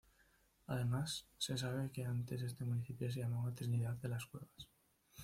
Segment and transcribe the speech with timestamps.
[0.65, 4.67] Además, se sabe que antes este municipio se llamaba Trinidad de las Cuevas.